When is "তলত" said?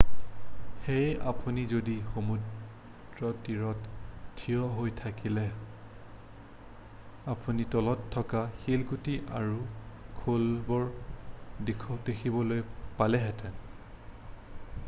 7.77-8.09